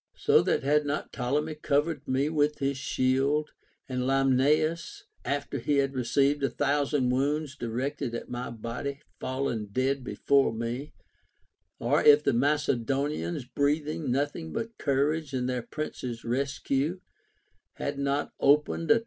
[0.17, 3.51] So that had not Ptolemy cov ered me with his shield,
[3.87, 10.03] and Limnaeus, after he had received a thousand wounds directed at my body, fallen dead
[10.03, 10.93] before me;
[11.77, 16.99] or if the Macedonians, breathing nothing but courage and their prince's rescue,
[17.73, 18.49] had not opened a OF
[18.79, 18.99] ALEXANDER THE GREAT.